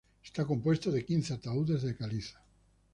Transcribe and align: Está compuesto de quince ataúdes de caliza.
Está 0.25 0.45
compuesto 0.45 0.89
de 0.91 1.05
quince 1.05 1.31
ataúdes 1.35 1.83
de 1.83 1.95
caliza. 1.95 2.41